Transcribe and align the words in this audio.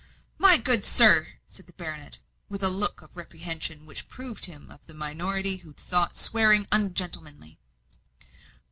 "My 0.39 0.57
good 0.57 0.83
sir," 0.83 1.27
said 1.47 1.67
the 1.67 1.73
baronet, 1.73 2.17
with 2.49 2.63
a 2.63 2.69
look 2.71 3.03
of 3.03 3.15
reprehension 3.15 3.85
which 3.85 4.07
proved 4.09 4.45
him 4.45 4.71
of 4.71 4.83
the 4.87 4.95
minority 4.95 5.57
who 5.57 5.73
thought 5.73 6.17
swearing 6.17 6.65
ungentlemanly. 6.71 7.59